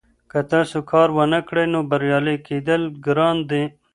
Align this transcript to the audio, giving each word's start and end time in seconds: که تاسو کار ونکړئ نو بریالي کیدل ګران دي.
که 0.31 0.39
تاسو 0.51 0.77
کار 0.91 1.07
ونکړئ 1.17 1.65
نو 1.73 1.79
بریالي 1.89 2.35
کیدل 2.47 2.81
ګران 3.05 3.37
دي. 3.49 3.63